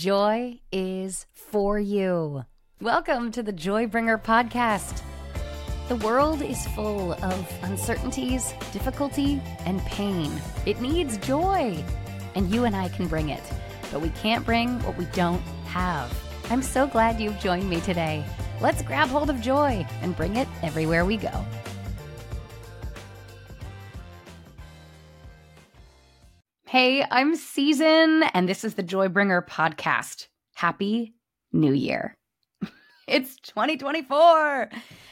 [0.00, 2.44] Joy is for you.
[2.80, 5.02] Welcome to the Joybringer podcast.
[5.88, 10.40] The world is full of uncertainties, difficulty, and pain.
[10.66, 11.82] It needs joy,
[12.36, 13.42] and you and I can bring it,
[13.90, 16.16] but we can't bring what we don't have.
[16.48, 18.24] I'm so glad you've joined me today.
[18.60, 21.44] Let's grab hold of joy and bring it everywhere we go.
[26.70, 30.26] Hey, I'm Season, and this is the Joybringer podcast.
[30.54, 31.14] Happy
[31.50, 32.14] New Year.
[33.08, 34.68] it's 2024,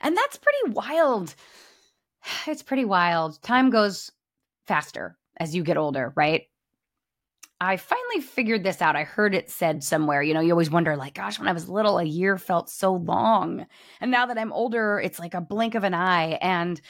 [0.00, 1.34] and that's pretty wild.
[2.46, 3.42] It's pretty wild.
[3.42, 4.12] Time goes
[4.68, 6.44] faster as you get older, right?
[7.60, 8.94] I finally figured this out.
[8.94, 10.22] I heard it said somewhere.
[10.22, 12.92] You know, you always wonder, like, gosh, when I was little, a year felt so
[12.94, 13.66] long.
[14.00, 16.38] And now that I'm older, it's like a blink of an eye.
[16.40, 16.80] And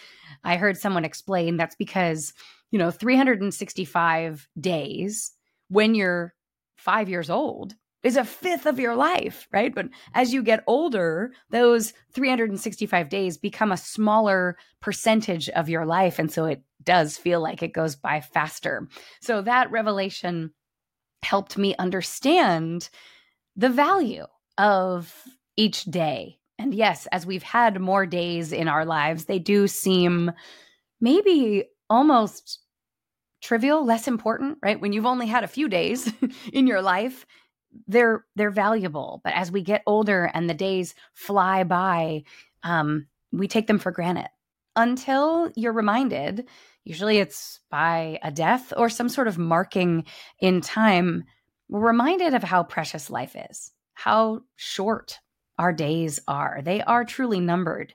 [0.44, 2.34] I heard someone explain that's because
[2.70, 5.32] you know 365 days
[5.68, 6.34] when you're
[6.78, 9.74] 5 years old is a fifth of your life, right?
[9.74, 16.18] But as you get older, those 365 days become a smaller percentage of your life.
[16.18, 18.88] And so it does feel like it goes by faster.
[19.20, 20.54] So that revelation
[21.22, 22.88] helped me understand
[23.54, 24.24] the value
[24.56, 25.14] of
[25.58, 26.38] each day.
[26.58, 30.32] And yes, as we've had more days in our lives, they do seem
[31.02, 32.60] maybe almost
[33.40, 34.80] trivial, less important, right?
[34.80, 36.10] When you've only had a few days
[36.52, 37.26] in your life,
[37.86, 39.20] they're they're valuable.
[39.24, 42.24] But as we get older and the days fly by,
[42.62, 44.28] um, we take them for granted
[44.76, 46.48] until you're reminded.
[46.84, 50.04] Usually, it's by a death or some sort of marking
[50.40, 51.24] in time.
[51.68, 55.20] We're reminded of how precious life is, how short
[55.56, 56.60] our days are.
[56.64, 57.94] They are truly numbered.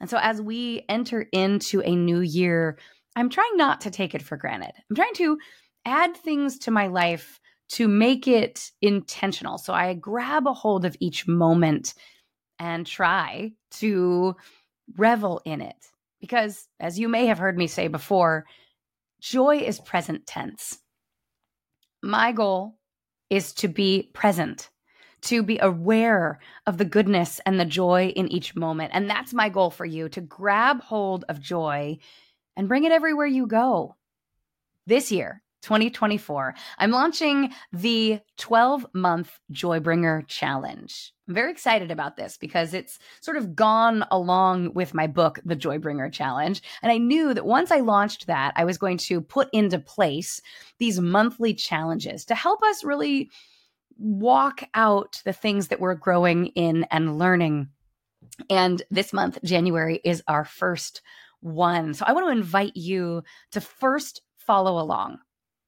[0.00, 2.78] And so, as we enter into a new year
[3.16, 4.72] I'm trying not to take it for granted.
[4.88, 5.38] I'm trying to
[5.84, 9.58] add things to my life to make it intentional.
[9.58, 11.94] So I grab a hold of each moment
[12.58, 14.36] and try to
[14.96, 15.76] revel in it.
[16.20, 18.44] Because as you may have heard me say before,
[19.20, 20.78] joy is present tense.
[22.02, 22.78] My goal
[23.30, 24.68] is to be present,
[25.22, 28.90] to be aware of the goodness and the joy in each moment.
[28.92, 31.98] And that's my goal for you to grab hold of joy
[32.60, 33.96] and bring it everywhere you go.
[34.86, 41.14] This year, 2024, I'm launching the 12 month Joybringer Challenge.
[41.26, 45.56] I'm very excited about this because it's sort of gone along with my book, The
[45.56, 46.62] Joybringer Challenge.
[46.82, 50.42] And I knew that once I launched that, I was going to put into place
[50.78, 53.30] these monthly challenges to help us really
[53.96, 57.68] walk out the things that we're growing in and learning.
[58.50, 61.00] And this month, January, is our first
[61.40, 61.94] one.
[61.94, 65.18] So I want to invite you to first follow along.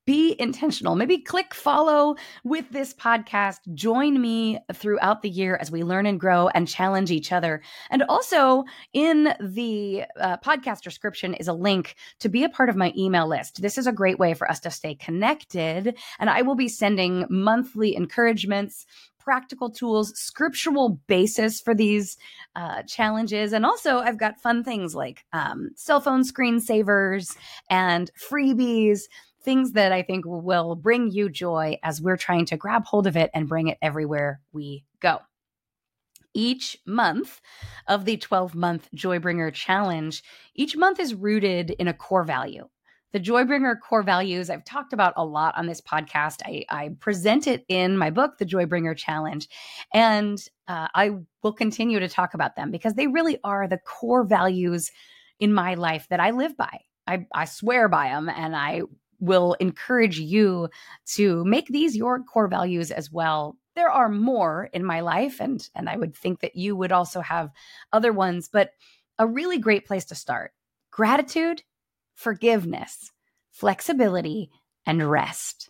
[0.05, 0.97] Be intentional.
[0.97, 3.59] Maybe click follow with this podcast.
[3.73, 7.63] Join me throughout the year as we learn and grow and challenge each other.
[7.89, 12.75] And also, in the uh, podcast description is a link to be a part of
[12.75, 13.63] my email list.
[13.63, 15.97] This is a great way for us to stay connected.
[16.19, 18.87] And I will be sending monthly encouragements
[19.23, 22.17] practical tools, scriptural basis for these
[22.57, 23.53] uh, challenges.
[23.53, 27.37] And also, I've got fun things like um, cell phone screensavers
[27.71, 29.03] and freebies
[29.45, 33.17] things that I think will bring you joy as we're trying to grab hold of
[33.17, 35.19] it and bring it everywhere we go.
[36.35, 37.41] Each month
[37.89, 40.23] of the 12 month Joybringer Challenge,
[40.55, 42.69] each month is rooted in a core value.
[43.13, 46.41] The Joybringer core values I've talked about a lot on this podcast.
[46.47, 49.47] I, I present it in my book, The Joybringer Challenge,
[49.93, 51.11] and uh, I
[51.43, 54.91] will continue to talk about them because they really are the core values
[55.39, 56.81] in my life that I live by.
[57.07, 58.83] I, I swear by them, and I
[59.21, 60.71] will encourage you
[61.15, 65.67] to make these your core values as well there are more in my life and
[65.77, 67.51] and I would think that you would also have
[67.93, 68.73] other ones but
[69.21, 70.51] a really great place to start
[70.91, 71.63] gratitude
[72.15, 73.11] forgiveness,
[73.51, 74.51] flexibility,
[74.87, 75.69] and rest.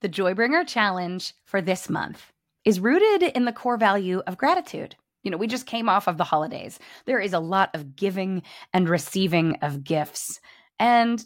[0.00, 2.32] The Joybringer Challenge for this month
[2.64, 4.94] is rooted in the core value of gratitude.
[5.22, 6.78] You know, we just came off of the holidays.
[7.06, 8.42] There is a lot of giving
[8.72, 10.40] and receiving of gifts,
[10.78, 11.24] and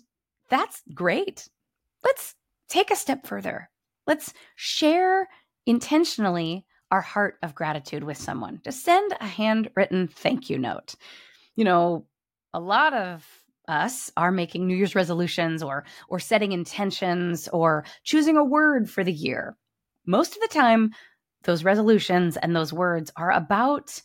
[0.48, 1.48] that's great.
[2.02, 2.34] Let's
[2.68, 3.70] take a step further.
[4.06, 5.28] Let's share
[5.66, 8.60] intentionally our heart of gratitude with someone.
[8.64, 10.94] Just send a handwritten thank you note.
[11.54, 12.06] You know,
[12.52, 13.24] a lot of
[13.72, 19.02] us are making New Year's resolutions or or setting intentions or choosing a word for
[19.02, 19.56] the year,
[20.06, 20.90] most of the time
[21.44, 24.00] those resolutions and those words are about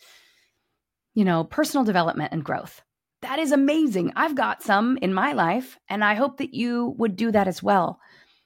[1.13, 2.81] you know, personal development and growth.
[3.23, 4.13] That is amazing.
[4.15, 7.61] I've got some in my life, and I hope that you would do that as
[7.63, 7.99] well.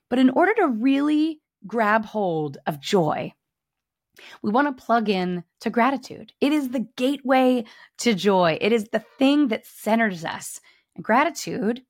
[0.09, 3.33] But in order to really grab hold of joy,
[4.41, 6.31] we want to plug in to gratitude.
[6.39, 7.65] It is the gateway
[7.99, 10.61] to joy, it is the thing that centers us
[10.99, 11.83] gratitude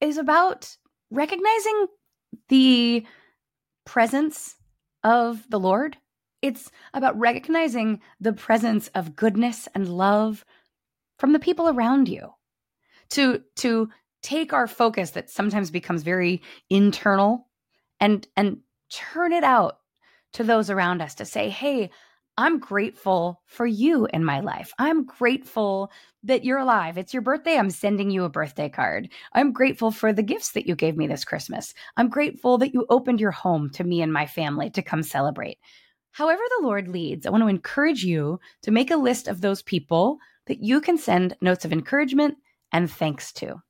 [0.00, 0.76] is about
[1.10, 1.86] recognizing
[2.48, 3.04] the
[3.84, 4.56] presence
[5.02, 5.96] of the Lord.
[6.42, 10.44] It's about recognizing the presence of goodness and love
[11.18, 12.32] from the people around you.
[13.10, 13.90] To to
[14.22, 17.48] take our focus that sometimes becomes very internal
[18.00, 18.58] and and
[18.90, 19.78] turn it out
[20.32, 21.90] to those around us to say, "Hey,
[22.36, 24.72] I'm grateful for you in my life.
[24.78, 25.92] I'm grateful
[26.24, 26.98] that you're alive.
[26.98, 27.56] It's your birthday.
[27.56, 29.08] I'm sending you a birthday card.
[29.34, 31.74] I'm grateful for the gifts that you gave me this Christmas.
[31.96, 35.58] I'm grateful that you opened your home to me and my family to come celebrate.
[36.10, 39.62] However, the Lord leads, I want to encourage you to make a list of those
[39.62, 42.36] people that you can send notes of encouragement
[42.72, 43.62] and thanks to.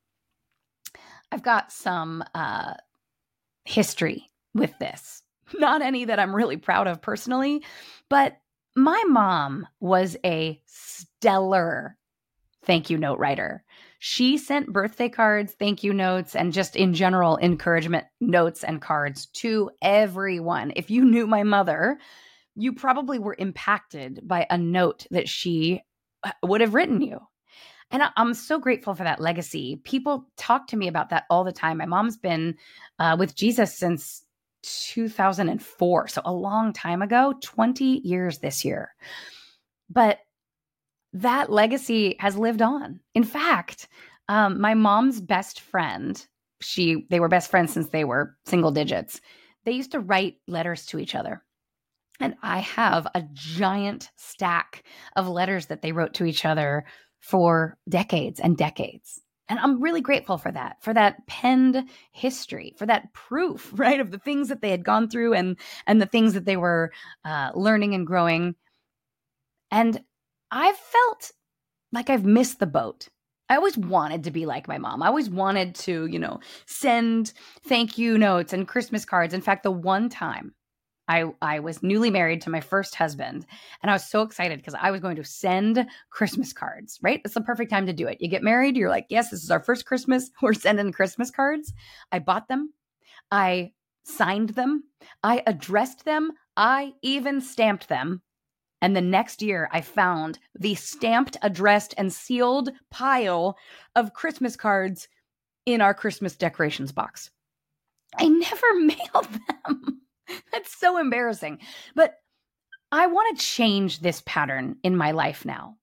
[1.31, 2.75] I've got some uh,
[3.67, 5.23] history with this,
[5.55, 7.63] not any that I'm really proud of personally,
[8.09, 8.37] but
[8.75, 11.97] my mom was a stellar
[12.65, 13.63] thank you note writer.
[13.99, 19.27] She sent birthday cards, thank you notes, and just in general encouragement notes and cards
[19.35, 20.73] to everyone.
[20.75, 21.99] If you knew my mother,
[22.55, 25.83] you probably were impacted by a note that she
[26.23, 27.21] uh, would have written you.
[27.91, 29.79] And I'm so grateful for that legacy.
[29.85, 31.79] People talk to me about that all the time.
[31.79, 32.57] My mom's been
[32.99, 34.25] uh, with Jesus since
[34.65, 36.09] 2004.
[36.09, 38.91] So a long time ago, 20 years this year.
[39.91, 40.19] But
[41.13, 43.01] that legacy has lived on.
[43.15, 43.89] In fact,
[44.29, 46.25] um, my mom's best friend,
[46.61, 49.21] she they were best friends since they were single digits.
[49.65, 51.45] They used to write letters to each other.
[52.21, 54.85] And I have a giant stack
[55.17, 56.87] of letters that they wrote to each other
[57.21, 59.21] for decades and decades.
[59.49, 64.11] And I'm really grateful for that, for that penned history, for that proof, right, of
[64.11, 65.57] the things that they had gone through and
[65.87, 66.93] and the things that they were
[67.25, 68.55] uh, learning and growing.
[69.71, 70.03] And
[70.51, 71.33] I've felt
[71.93, 73.09] like I've missed the boat.
[73.49, 75.03] I always wanted to be like my mom.
[75.03, 77.33] I always wanted to, you know, send
[77.67, 79.35] thank you notes and Christmas cards.
[79.35, 80.55] In fact, the one time
[81.09, 83.47] I I was newly married to my first husband,
[83.83, 86.99] and I was so excited because I was going to send Christmas cards.
[87.03, 88.21] Right, it's the perfect time to do it.
[88.21, 90.31] You get married, you're like, yes, this is our first Christmas.
[90.43, 91.73] We're sending Christmas cards.
[92.11, 92.73] I bought them,
[93.31, 93.73] I
[94.05, 94.85] signed them,
[95.23, 98.23] I addressed them, I even stamped them.
[98.81, 103.57] And the next year, I found the stamped, addressed, and sealed pile
[103.97, 105.09] of Christmas cards
[105.65, 107.31] in our Christmas decorations box.
[108.19, 109.29] I never mailed
[109.67, 110.01] them.
[110.53, 111.59] That's so embarrassing.
[111.95, 112.15] But
[112.93, 115.77] I want to change this pattern in my life now.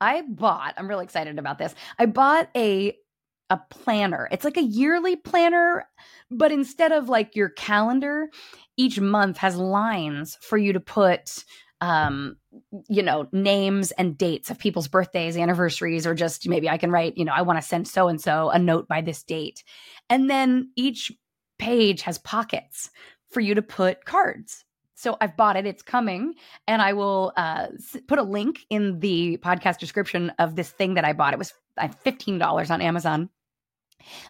[0.00, 1.74] I bought, I'm really excited about this.
[1.98, 2.96] I bought a
[3.48, 4.28] a planner.
[4.32, 5.86] It's like a yearly planner,
[6.32, 8.26] but instead of like your calendar,
[8.76, 11.44] each month has lines for you to put
[11.82, 12.36] um
[12.88, 17.18] you know names and dates of people's birthdays anniversaries or just maybe i can write
[17.18, 19.62] you know i want to send so and so a note by this date
[20.08, 21.12] and then each
[21.58, 22.88] page has pockets
[23.30, 24.64] for you to put cards.
[24.94, 25.66] So I've bought it.
[25.66, 26.34] It's coming.
[26.66, 27.68] And I will uh,
[28.08, 31.34] put a link in the podcast description of this thing that I bought.
[31.34, 33.28] It was $15 on Amazon.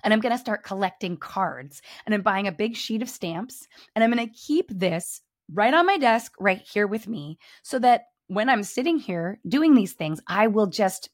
[0.02, 1.82] And I'm going to start collecting cards.
[2.04, 3.66] And I'm buying a big sheet of stamps.
[3.94, 5.20] And I'm going to keep this
[5.52, 9.76] right on my desk, right here with me, so that when I'm sitting here doing
[9.76, 11.08] these things, I will just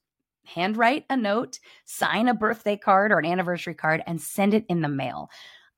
[0.46, 4.80] handwrite a note, sign a birthday card or an anniversary card, and send it in
[4.80, 5.28] the mail.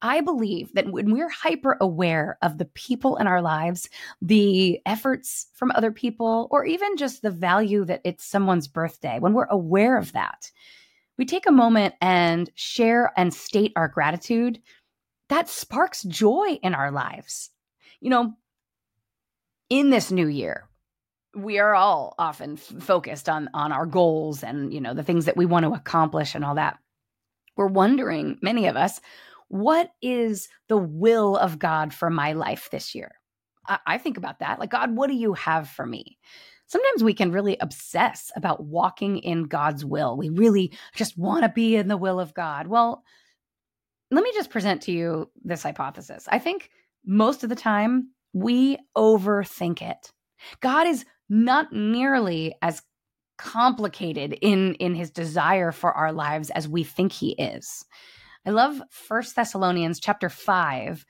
[0.05, 3.89] I believe that when we're hyper aware of the people in our lives,
[4.21, 9.33] the efforts from other people, or even just the value that it's someone's birthday, when
[9.33, 10.51] we're aware of that,
[11.17, 14.61] we take a moment and share and state our gratitude.
[15.31, 17.49] That sparks joy in our lives.
[18.03, 18.35] You know,
[19.71, 20.69] in this new year,
[21.35, 25.25] we are all often f- focused on on our goals and you know the things
[25.25, 26.77] that we want to accomplish and all that.
[27.57, 29.01] We're wondering, many of us,
[29.49, 33.13] what is the will of God for my life this year?
[33.67, 34.59] I, I think about that.
[34.59, 36.19] Like, God, what do you have for me?
[36.67, 40.17] sometimes we can really obsess about walking in God's will.
[40.17, 42.67] We really just want to be in the will of God.
[42.69, 43.05] Well,
[44.11, 46.27] let me just present to you this hypothesis.
[46.27, 46.71] I think
[47.05, 50.11] most of the time we overthink it.
[50.61, 52.83] God is not nearly as
[53.37, 57.85] complicated in in his desire for our lives as we think he is.
[58.47, 61.05] I love First Thessalonians chapter 5.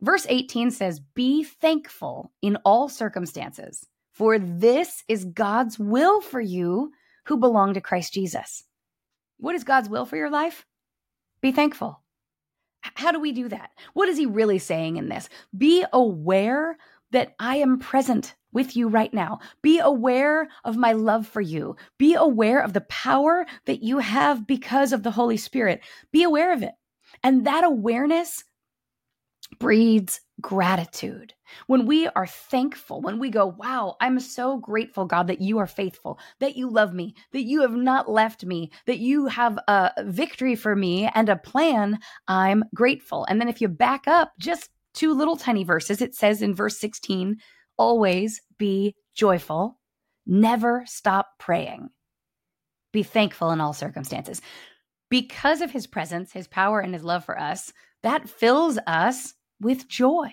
[0.00, 6.92] Verse 18 says, Be thankful in all circumstances, for this is God's will for you
[7.26, 8.62] who belong to Christ Jesus.
[9.38, 10.64] What is God's will for your life?
[11.40, 12.00] Be thankful.
[12.80, 13.70] How do we do that?
[13.92, 15.28] What is he really saying in this?
[15.56, 16.76] Be aware
[17.10, 19.40] that I am present with you right now.
[19.62, 21.76] Be aware of my love for you.
[21.98, 25.80] Be aware of the power that you have because of the Holy Spirit.
[26.12, 26.72] Be aware of it.
[27.22, 28.44] And that awareness
[29.58, 31.32] breeds gratitude.
[31.66, 35.66] When we are thankful, when we go, Wow, I'm so grateful, God, that you are
[35.66, 39.90] faithful, that you love me, that you have not left me, that you have a
[40.04, 43.24] victory for me and a plan, I'm grateful.
[43.24, 46.78] And then if you back up just two little tiny verses, it says in verse
[46.78, 47.36] 16,
[47.78, 49.78] always be joyful,
[50.26, 51.88] never stop praying,
[52.92, 54.42] be thankful in all circumstances.
[55.10, 59.88] Because of his presence, his power, and his love for us, that fills us with
[59.88, 60.30] joy.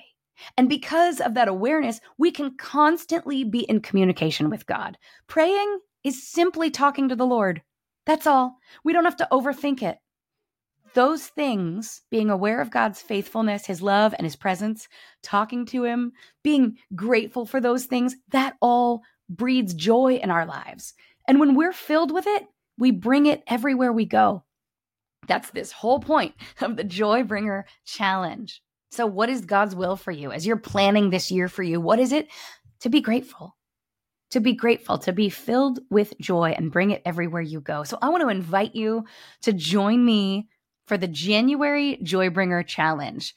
[0.58, 4.98] And because of that awareness, we can constantly be in communication with God.
[5.28, 7.62] Praying is simply talking to the Lord.
[8.06, 8.58] That's all.
[8.84, 9.98] We don't have to overthink it
[10.96, 14.88] those things, being aware of God's faithfulness, his love, and his presence,
[15.22, 20.94] talking to him, being grateful for those things, that all breeds joy in our lives.
[21.28, 22.48] And when we're filled with it,
[22.78, 24.44] we bring it everywhere we go.
[25.28, 28.62] That's this whole point of the Joy Bringer Challenge.
[28.92, 31.82] So, what is God's will for you as you're planning this year for you?
[31.82, 32.28] What is it?
[32.82, 33.58] To be grateful,
[34.30, 37.84] to be grateful, to be filled with joy and bring it everywhere you go.
[37.84, 39.04] So, I want to invite you
[39.42, 40.48] to join me
[40.88, 43.34] for the January Joybringer Challenge.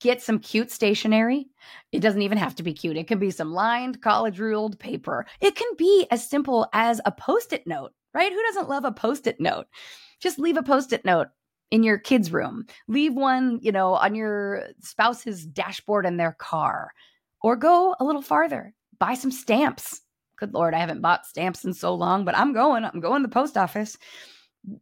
[0.00, 1.46] Get some cute stationery.
[1.90, 2.96] It doesn't even have to be cute.
[2.96, 5.26] It can be some lined, college ruled paper.
[5.40, 8.32] It can be as simple as a post it note, right?
[8.32, 9.66] Who doesn't love a post it note?
[10.20, 11.28] Just leave a post it note
[11.72, 12.66] in your kids' room.
[12.86, 16.92] Leave one, you know, on your spouse's dashboard in their car.
[17.42, 20.00] Or go a little farther, buy some stamps.
[20.36, 22.84] Good Lord, I haven't bought stamps in so long, but I'm going.
[22.84, 23.96] I'm going to the post office.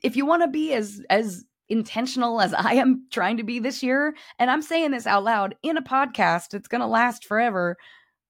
[0.02, 3.82] If you want to be as as intentional as I am trying to be this
[3.82, 7.76] year, and I'm saying this out loud in a podcast, it's going to last forever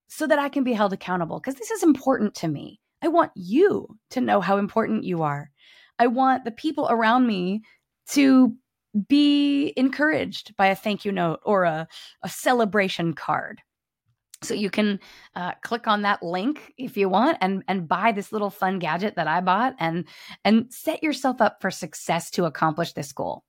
[0.09, 2.81] so that I can be held accountable because this is important to me.
[3.03, 5.51] I want you to know how important you are.
[5.99, 7.63] I want the people around me
[8.11, 8.55] to
[9.09, 11.87] be encouraged by a thank you note or a,
[12.23, 13.61] a celebration card.
[14.47, 15.01] So you can
[15.35, 19.17] uh, click on that link if you want and and buy this little fun gadget
[19.17, 20.05] that I bought and
[20.45, 23.43] and set yourself up for success to accomplish this goal.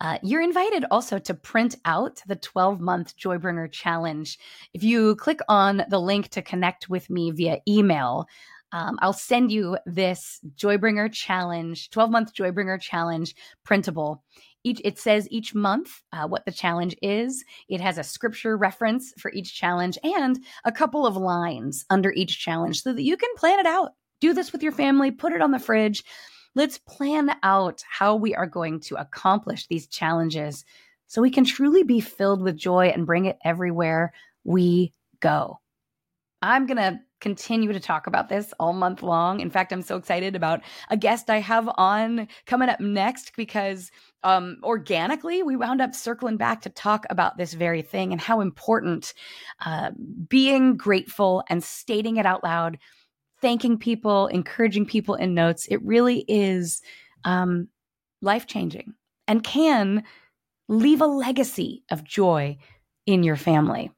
[0.00, 4.36] Uh, you're invited also to print out the 12 month Joybringer challenge.
[4.74, 8.26] If you click on the link to connect with me via email,
[8.72, 14.24] um, I'll send you this Joybringer challenge, 12 month Joybringer challenge printable.
[14.64, 17.44] Each it says each month uh, what the challenge is.
[17.68, 22.38] It has a scripture reference for each challenge and a couple of lines under each
[22.38, 23.92] challenge, so that you can plan it out.
[24.20, 25.10] Do this with your family.
[25.10, 26.04] Put it on the fridge.
[26.54, 30.64] Let's plan out how we are going to accomplish these challenges
[31.08, 34.12] so we can truly be filled with joy and bring it everywhere
[34.44, 35.58] we go.
[36.40, 39.38] I'm going to continue to talk about this all month long.
[39.40, 40.60] In fact, I'm so excited about
[40.90, 43.90] a guest I have on coming up next because
[44.24, 48.40] um, organically we wound up circling back to talk about this very thing and how
[48.40, 49.14] important
[49.64, 49.92] uh,
[50.28, 52.76] being grateful and stating it out loud,
[53.40, 55.66] thanking people, encouraging people in notes.
[55.70, 56.82] It really is
[57.24, 57.68] um,
[58.20, 58.94] life changing
[59.28, 60.02] and can
[60.68, 62.58] leave a legacy of joy
[63.06, 63.92] in your family.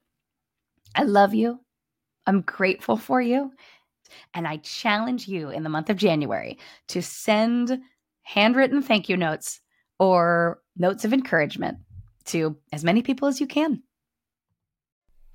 [0.93, 1.59] I love you.
[2.27, 3.51] I'm grateful for you.
[4.33, 6.57] And I challenge you in the month of January
[6.89, 7.79] to send
[8.23, 9.61] handwritten thank you notes
[9.99, 11.77] or notes of encouragement
[12.25, 13.81] to as many people as you can.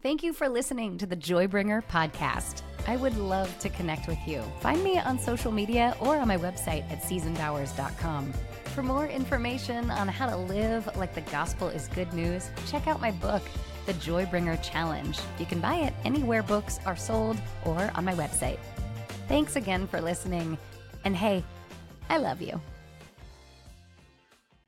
[0.02, 2.62] Thank you for listening to the Joybringer podcast.
[2.86, 4.42] I would love to connect with you.
[4.60, 8.32] Find me on social media or on my website at seasonhughes.com.
[8.66, 13.00] For more information on how to live like the gospel is good news, check out
[13.00, 13.42] my book
[13.86, 15.18] the Joybringer Challenge.
[15.38, 18.58] You can buy it anywhere books are sold or on my website.
[19.28, 20.58] Thanks again for listening.
[21.04, 21.44] And hey,
[22.08, 22.60] I love you.